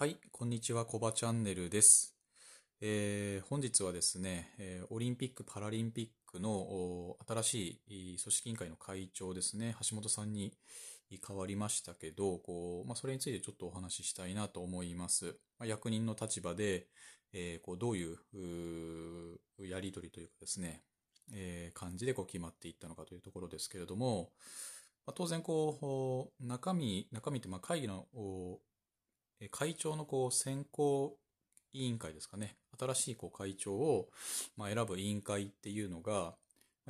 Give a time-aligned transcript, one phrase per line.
[0.00, 2.14] はい、こんにちは、コバチャンネルです。
[2.80, 10.52] えー本日はですね、えーオリンピック・パラリンピックの新しい組織委員会の会長ですね、橋本さんに
[11.26, 15.34] 変わりましたけど、こうまあ、それについてちょっとお話ししたいなと思います。
[15.58, 16.86] まあ、役人の立場で、
[17.32, 18.18] えーこうどういう
[19.68, 20.84] やり取りというかですね、
[21.32, 24.30] え感じでこう決まっていったのかというところですけれども、
[25.06, 28.06] まあ、当然こう、中身、中身ってまあ会議の
[29.50, 31.16] 会長のこう選考
[31.72, 32.56] 委員会ですかね。
[32.78, 34.08] 新しいこう会長を
[34.56, 36.34] ま選ぶ委員会っていうのが、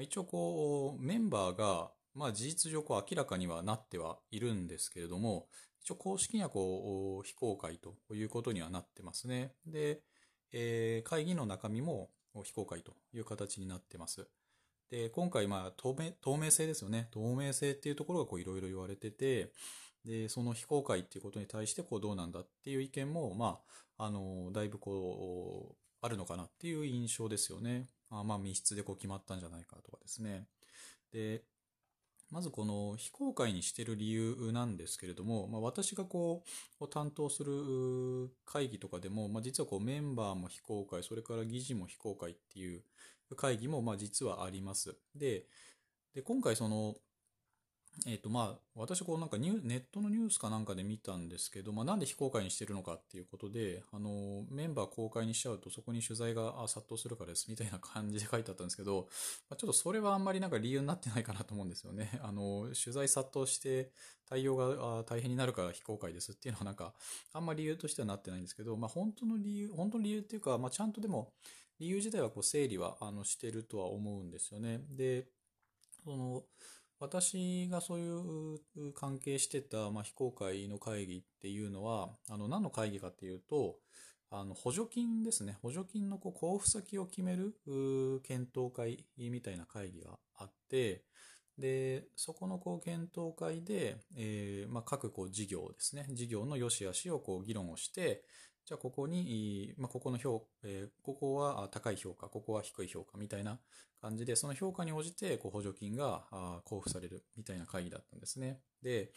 [0.00, 5.46] 一応こうメンバーがま事実上こう明らかにはなってはいるんですけれども、
[5.82, 9.52] 一応公式にはこう非公開ということにはなってますね。
[9.66, 10.00] で、
[10.52, 12.10] えー会議の中身も
[12.44, 14.28] 非公開という形になってます。
[14.90, 17.08] で、今回まあ透明、透明性ですよね。
[17.10, 19.52] 透明性っていうところがいろいろ言われてて、
[20.04, 23.60] で、その非公開っていうことに対してこうどうなんだっていう意見も、ま
[23.96, 27.88] あ、あの、だいぶこう、あるのかなっていう印象ですよね。
[28.10, 30.46] あまあ、密室でこう決まったんじゃないかとかですね。
[31.12, 31.42] で、
[32.30, 36.44] まずこの非公開にしてる理由なんですけれども、まあ、私がこ
[36.78, 42.82] う担当する会議とかでも、まあ、実はこうメンバーも非公開、それから議事も非公開っていう
[43.36, 44.96] 会議もまあ実はあります。
[45.14, 45.46] で、
[46.14, 46.96] で今回その、
[48.06, 59.08] えっ、とまあ私こうなんかニュネットのニュースかなんかで見たんですけど、まあ、なんで非公開にしてるのかっていうことで、あのメンバー公開にしちゃうとそこに取材が殺到するからですみたいな感じで書いてあったんですけど、
[59.50, 62.18] まあ、ちょっとそれはあんまりなんか理由になってないかなと思うんですよね。
[62.22, 63.90] あの取材殺到して
[64.26, 66.94] 対応が大変になるから非公開ですっていうのはなんか
[67.32, 71.32] あんまり理由としてはなってないんですけど、まあ、本当の理由、本当の理由っていうか、まあ、ちゃんとでも
[71.78, 74.80] 理由自体はこう整理はあのしてるとは思うんですよね。
[74.90, 75.26] で、
[76.04, 76.44] その
[77.00, 78.56] 私がそうい
[78.86, 83.76] う関係してた、まあ、非公開の会議っていうのは、あの何の会議かっていうと、
[84.30, 87.54] あの補助金ですね、補助金のこう交付先を決める
[88.22, 91.04] 検討会みたいな会議があって、
[91.56, 98.22] で、そこのこう検討会で、えーまあ、各こう事業ですね、事業の良し悪しをこう議論をして、
[98.68, 103.58] じゃあここに、まあ、ここの評、えーここは高い評価、ここは低い評価みたいな
[104.02, 106.26] 感じで、その評価に応じてこう補助金が
[106.64, 108.60] 交付されるみたいな会議だったんですね。
[108.82, 109.10] で、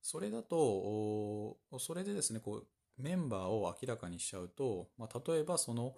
[0.00, 5.94] それだと、それでですね、こう、メンバーを明らかにしちゃうと、まあ、例えばその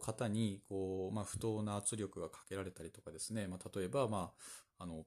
[0.00, 4.30] 方に、こう、まあ、不当な圧力がかけられたりとかですね、まあ、例えば、ま
[4.78, 5.06] あ、あの、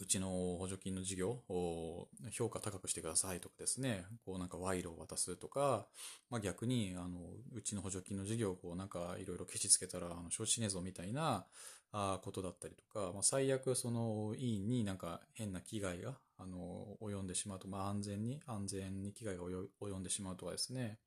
[0.00, 0.28] うちの
[0.58, 5.86] 補助金の事業を評価高くしてくださいとかですね、こうなんか賄賂を渡すとか、
[6.30, 7.18] まあ、逆に、あの、
[7.54, 11.46] うちの補助金の事業をこうなんかいろいろケチつけたら、あの、承知しねえぞみたいな、
[11.92, 20.98] あことだったりとか、まあ、最悪その委員になんか変な危害が、あの、及んでしまうと、まあ、安全に、安全に危害が及んでしまうとかですね、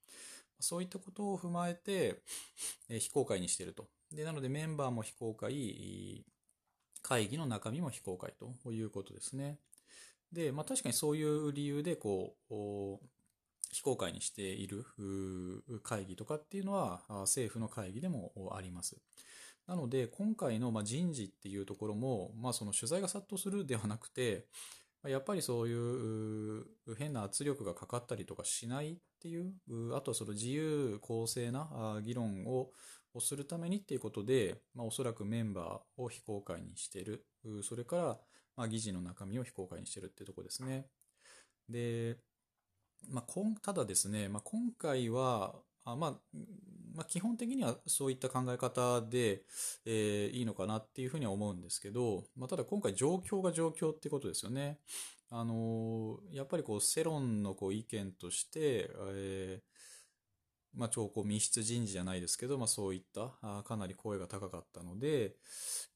[0.59, 2.22] そういったことを踏まえて、
[2.89, 3.88] え非公開にしていると。
[4.11, 6.25] で、なのでメンバーも非公開、
[7.03, 8.34] 会議の中身も非公開
[8.64, 9.59] ということですね。
[10.31, 12.97] で、まあ確かにそういう理由で、こう、
[13.72, 14.86] 非公開にしている
[15.84, 18.97] 会議とかっていうのは、政府の会議でもあります。
[19.68, 24.47] なので、今回の人事っていうところも、まあその取材が殺到するではなくて、
[25.03, 26.66] やっぱりそういう
[26.97, 29.53] 変な圧力がかかったりとかしないっていう、
[29.96, 32.72] あとはその自由公正な議論を
[33.13, 37.25] をするためにっていうことで、まあ、おそらくメンバーを非公開にしてる。
[37.63, 38.19] それから、
[38.56, 40.88] まあ、議事の中身を非公開にしてるっていうとこですね。
[41.69, 42.18] で、
[43.09, 46.12] まあ、ただですね、まあ、今回は、あまあ、
[46.96, 49.44] まあ、基本的にはそういった考え方で、
[49.85, 54.79] えーいいのかなっていうふうには思うんですけど、まあ、ただ今回状況が状況ってことですよね。
[55.29, 59.72] あのーやっぱりこう世論のこう意見として、えー
[60.75, 65.35] まあ、超こう密室人事じゃないですけど、まあ、そういったあかなり声が高かったので、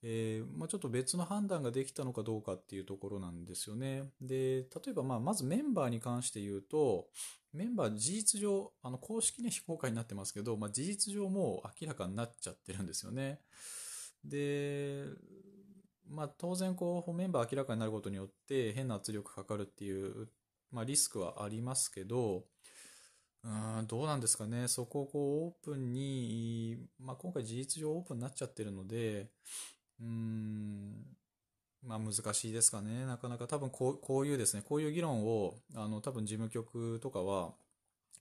[0.03, 4.03] えーまあ、ちょっと別の判断ができたのかどうかっていうところなんですよね。
[4.21, 7.07] で、例えばまあまずメンバーに関して言うと、
[7.53, 13.39] メンバー事実上、あの公式に非公開になってますけど、まあ、事実上もう明らかになっちゃってるんですよね。
[14.23, 15.05] で、
[16.09, 20.29] まあ、当然こうメンバー明らかになることによって変な圧力かかるっていう、
[20.71, 22.45] まあ、リスクはありますけど、
[23.47, 24.67] うんどうなんですかね。
[24.67, 29.27] そこをこうオープンに、まあ、今回事実上オープンになっちゃってるので、
[30.01, 31.05] うん、
[31.81, 33.05] まあ難しいですかね。
[33.05, 37.53] なかなか多分こうこういうですね、こういう議論を、あの多分事務局とかは、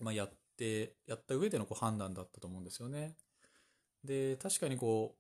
[0.01, 3.17] まあ、やって、やった上でのこう判断だったと思うんですよね。
[4.05, 5.17] で、確かにこ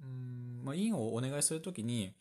[0.00, 2.12] う、うん、まあ、委員をお願いするときに、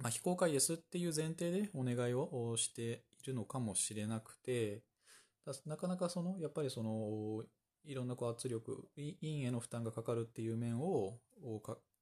[0.00, 4.82] まあ、非公開ですっていう前提でお願いをしているのかもしれなくて、
[5.66, 7.44] なかなかその、やっぱりその、
[7.84, 11.18] いろんなこう圧力、陰への負担がかかるっていう面を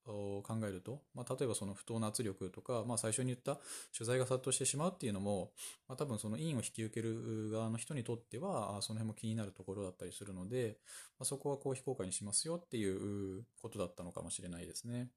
[0.07, 3.57] 考えると、まあ、例えばその不当な圧力とか、まあ、最初に言った
[3.97, 5.53] 取材が殺到してしまうっていうのも、
[5.89, 10.79] まあ、多分その陰を引き受ける側の人にとっては、その辺も気になるところだったりするので、
[11.19, 15.11] まあ、そこはこう非公開にしますよっていうことだったのかもしれないですね。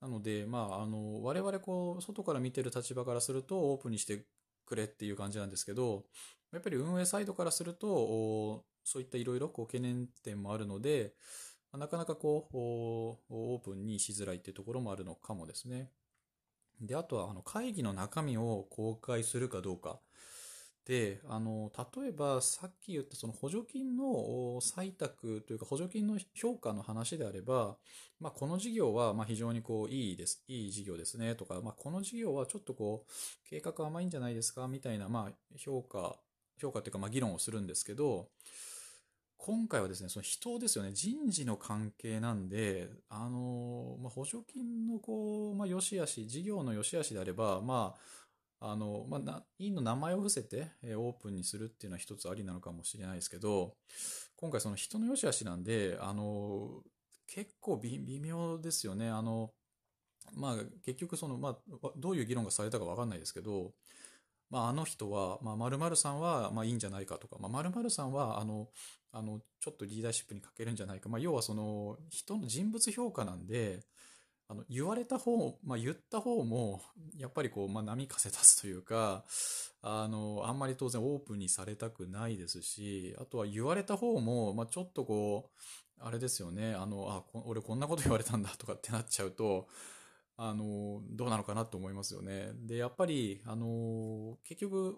[0.00, 4.26] なので、まあ、あの、我々こう、外から見てる立場からするとオープンにして
[4.66, 6.04] くれっていう感じなんですけど、
[6.54, 11.14] やっぱり運営サイドからすると、そういったいろいろ懸念点もあるので、
[11.72, 12.56] なかなかこう、
[13.30, 15.90] オープンにしづらいっていうところもあるのかもですね。
[16.80, 20.00] で、あとは、あの、会議の中身を公開するかどうか。
[20.84, 24.04] で、あの、例えばさっき言ったその補助金の
[24.60, 27.78] 採択というか補助金の評価の話であれば、
[28.20, 36.16] まあ、この事業はま非常にこういいです、いい事業ですねとか、まあ、この事業はちょっとこう、計画甘いんじゃないですかみたいな、まあ、評価、
[36.60, 38.28] 評価というかまあ議論をするんですけど、
[39.36, 47.94] 今回はですね、その人ですよね、人事の関係なんで、あの、まあ、補助金のこう、まあ、良し悪し、事業の良し悪しであれば、ま
[48.60, 53.76] あ、あの、まあ、委員の名前を伏せて、えオープンにするっていうのは一つありなのかもしれないですけど、
[54.36, 56.82] 今回その人の良し悪しなんで、あの、
[57.26, 59.10] 結構微妙ですよね。
[59.10, 59.52] あの、
[60.32, 63.74] まあ、結局その、まあ、どういう議論がされたかわかんないですけど、
[64.50, 68.68] まあ、あの人は、まあ、〇〇さんは、まあ、いいんじゃないかとか、まあ、〇〇さんは、あの、
[69.12, 71.08] あの、ちょっとリーダーシップに欠けるんじゃないか。
[71.08, 73.80] まあ、要はその、人の人物評価なんで、
[74.46, 76.82] あの、言われた方、まあ、言った方も、
[77.16, 79.24] やっぱりこう、まあ、波風立つというか、
[79.80, 89.68] あの、あんまり当然オープンにされたくないですし、あとは言われた方も、まあ、ちょっとこう、あれですよね、あの、あ、俺こんなこと言われたんだとかってなっちゃうと、
[90.36, 92.52] あの、どうなのかなと思いますよね。
[92.54, 94.96] で、やっぱり、あの、結局、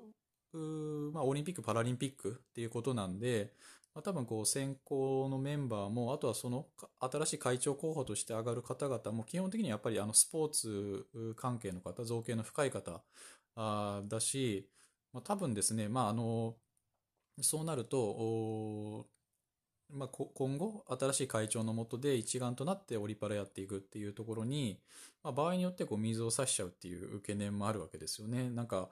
[1.12, 3.52] まあ、オリンピック・パラリンピックっていうことなんで、
[3.94, 6.66] まあ、多分こう選考のメンバーも、あとはその
[7.00, 11.06] 新しい会長候補として上がる方々も基本的にやっぱりあのスポーツ
[11.36, 13.02] 関係の方、造形の深い方
[13.54, 14.68] あだし、
[15.12, 16.56] まあ、多分ですね、まああの、
[17.42, 19.08] そうなると、
[19.90, 24.80] まあ、今後、新しい会長のもとで一丸となってオリパラやっていくっていうところに、
[25.22, 28.50] まあ、場合によってこう水を差しちゃうっていう懸念もあるわけですよね。
[28.50, 28.90] なんか、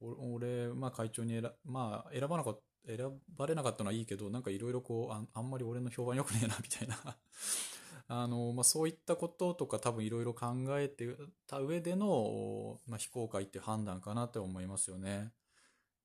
[0.00, 6.96] 俺、まあ会長に選、まあ選ばなかった、選ばれなかったのはいいけど、なんかいろいろこうあ、あんまり俺の評判良くねえな、みたいな
[8.08, 10.46] あの、まあそういったこととか多分いろいろ考
[10.78, 11.14] えて
[11.46, 15.32] た上での、まあ非公開っていう判断かなって思いますよね。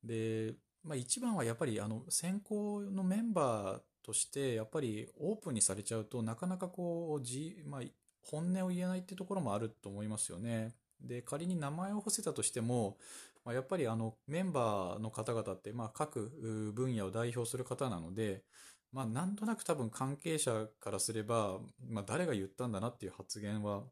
[0.03, 7.81] で、まあ一番はやっぱりあの、選考のメンバーとして、やっぱりオープンにされちゃうと、なかなかこう、じ、まあ、
[8.21, 10.75] 本音を言えないってところもあると思いますよね。
[11.01, 12.97] で、仮に名前を伏せたとしても、
[13.43, 18.43] まあ、やっぱりあのメンバーの方々って、まあ、各分野を代表する方なので、
[18.91, 21.59] まあ、なんとなく多分関係者からすれば、
[21.89, 23.83] まあ、誰が言ったんだなっていう発言は、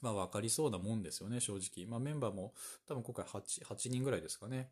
[0.00, 1.86] まあ、わかりそうなもんですよね、正直。
[1.86, 2.54] まあ、メンバーも
[2.86, 4.70] 多分今回 8, 8人ぐらいですかね。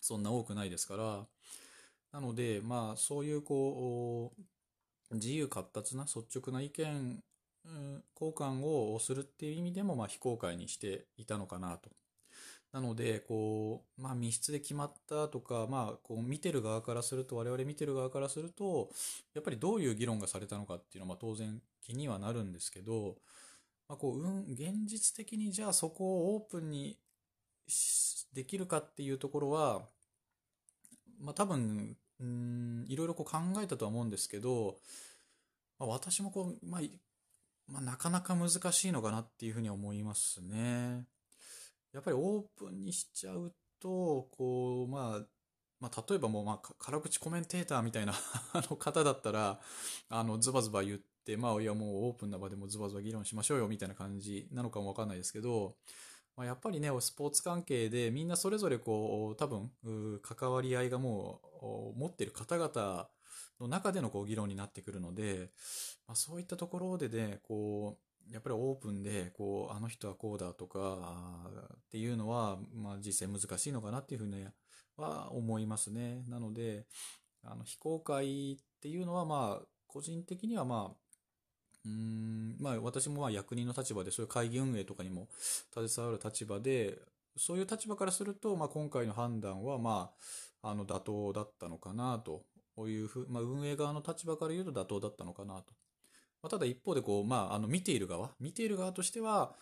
[0.00, 1.26] そんな多くないですから。
[2.12, 4.32] なので、まあ、そういうこ
[5.10, 7.22] う、自由闊達な率直な意見、
[8.20, 11.90] 交換をするっていう意味でも、まあ、非公開にしていたのかなと。
[12.72, 18.88] なので、こう、まあ密室で決まったとか、まあこう見てる側からすると、我々見てる側からすると、
[19.34, 23.16] やっぱりどういう議論がされたのかっていうのはまあ当然気にはなるんですけど、
[23.88, 26.98] まあこう、うん、現実的にじゃあそこをオープンに
[28.32, 29.82] できるかっていうところは、
[31.22, 34.76] まあ多分、うん、いろいろこう考えたとは思うんですけど、
[35.78, 36.80] まあ、私もこう、まあ、
[37.68, 41.06] まあ、なかなか難しいのかなっていうふうに思いますね。
[41.92, 45.26] やっぱりオープンにしちゃうと、こう、まあ、
[45.80, 48.14] まあ、例えばもう、まあ、辛口コメンテーターみたいな
[48.54, 49.60] あの方だったら、
[50.08, 55.76] あの、ズバズバ言って、まあ、いや、もうオープンな場でもズバズバ議論しましょうよ、みたいな感じなのかもわかんないですけど、
[56.42, 59.70] まあ、やっぱりね、スポーツ関係でみんなそれぞれこう、多分、
[60.22, 61.40] 関わり合いがも
[61.94, 63.08] う、持ってる方々
[63.60, 65.52] の中でのこう議論になってくるので、
[66.08, 67.96] まあ、そういったところでね、こ
[68.28, 74.44] う、やっぱりオープンで、こう、あの人はこうだとか、っていうのは、まあ実際難しいのかなっていうふうに
[74.96, 76.24] は思いますね。
[76.28, 76.86] なので、
[77.44, 81.01] あの、非公開っていうのは、まあ、個人的にはまあ、
[81.84, 85.28] うん、まあ私もまあ役人の立場で、そういう会議運営とかにも
[85.72, 86.98] 携わる立場で、
[87.36, 90.10] そういう立場からすると、まあ今回の判断は、ま
[90.62, 92.44] あ、あの、妥当だったのかなと
[92.88, 95.74] いうふう、まあ運営側の立場から言うと妥当だったのかなと
[96.42, 99.54] まあ、ただ一方でこう、まあ、あの見ている側、見ている側としては、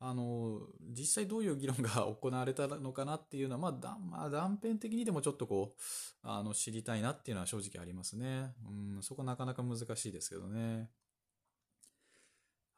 [0.00, 0.60] あの、
[0.96, 5.80] 実際どういう議論が行われたのかなっていうのは、まあ、だまあ、断片的にでもちょっとこう、
[6.22, 8.52] あの、知りたいなっていうのは正直ありますね。
[8.96, 10.88] うん、そこなかなか難しいですけどね。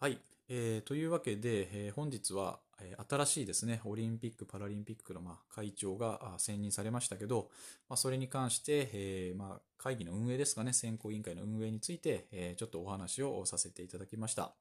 [0.01, 0.19] はい。
[0.49, 7.51] えー、というわけで、えー、本日は、えー、新しいですね、オリンピック・パラリンピックの、まあ、会長が選任されましたけど、
[7.87, 14.55] まあ、それに関して、えーまあ、会議の運営ですかね、選考委員会の運営について、え、ちょっとお話をさせていただきました。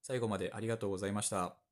[0.00, 1.65] 最後までありがとうございました。